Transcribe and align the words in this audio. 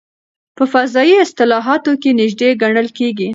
په 0.55 0.63
فضایي 0.73 1.15
اصطلاحاتو 1.25 1.91
کې 2.01 2.09
نژدې 2.19 2.49
ګڼل 2.61 2.87
کېږي. 2.97 3.29